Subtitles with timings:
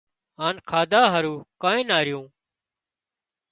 [0.39, 2.25] هانَ کاڌا هارو ڪانئين نا ريون